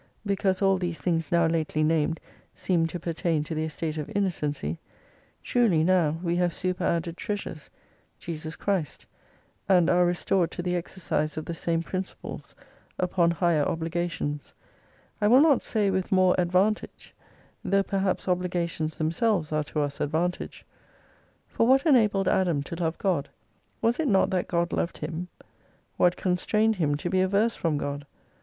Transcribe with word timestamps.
be 0.25 0.35
cause 0.35 0.63
all 0.63 0.77
these 0.79 0.99
things 0.99 1.31
now 1.31 1.45
lately 1.45 1.83
named 1.83 2.19
seem 2.55 2.87
to 2.87 2.99
pertain 2.99 3.43
to 3.43 3.53
the 3.53 3.63
estate 3.65 3.99
of 3.99 4.09
innocency; 4.15 4.79
truly 5.43 5.83
now 5.83 6.17
we 6.23 6.35
have 6.37 6.55
super 6.55 6.83
added 6.83 7.15
treasures, 7.15 7.69
Jesus 8.17 8.55
Christ, 8.55 9.05
and 9.69 9.91
are 9.91 10.03
restored 10.03 10.49
to 10.49 10.63
the 10.63 10.75
exercise 10.75 11.37
of 11.37 11.45
the 11.45 11.53
same 11.53 11.83
principles, 11.83 12.55
upon 12.97 13.29
higher 13.29 13.61
obligations: 13.61 14.55
I 15.21 15.27
will 15.27 15.39
not 15.39 15.61
say 15.61 15.91
with 15.91 16.11
more 16.11 16.33
advantage, 16.39 17.13
though 17.63 17.83
perhaps 17.83 18.27
obligations 18.27 18.97
themselves 18.97 19.53
are 19.53 19.63
to 19.65 19.81
us 19.81 20.01
advantage. 20.01 20.65
For 21.47 21.67
what 21.67 21.85
enabled 21.85 22.27
Adam 22.27 22.63
to 22.63 22.75
love 22.75 22.97
God? 22.97 23.29
"Was 23.83 23.99
it 23.99 24.07
not 24.07 24.31
that 24.31 24.47
God 24.47 24.73
loved 24.73 24.97
him? 24.97 25.27
What 25.97 26.17
constrained 26.17 26.77
him 26.77 26.95
to 26.95 27.07
be 27.07 27.21
averse 27.21 27.55
from 27.55 27.77
God 27.77 28.07